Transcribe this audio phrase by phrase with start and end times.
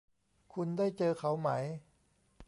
[0.53, 1.49] คุณได้เจอเขาไหม